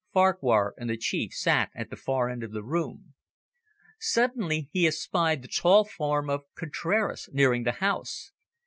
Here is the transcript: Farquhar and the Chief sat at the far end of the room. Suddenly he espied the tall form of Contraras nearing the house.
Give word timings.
Farquhar 0.11 0.73
and 0.79 0.89
the 0.89 0.97
Chief 0.97 1.31
sat 1.31 1.69
at 1.75 1.91
the 1.91 1.95
far 1.95 2.27
end 2.27 2.41
of 2.41 2.53
the 2.53 2.63
room. 2.63 3.13
Suddenly 3.99 4.67
he 4.71 4.87
espied 4.87 5.43
the 5.43 5.47
tall 5.47 5.85
form 5.85 6.27
of 6.27 6.41
Contraras 6.57 7.29
nearing 7.33 7.65
the 7.65 7.73
house. 7.85 8.31